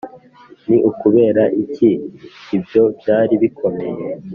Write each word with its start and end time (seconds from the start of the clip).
ni 0.67 0.77
ukubera 0.89 1.43
iki 1.63 1.91
ibyo 2.57 2.83
byari 2.99 3.33
bikomeye 3.43 4.05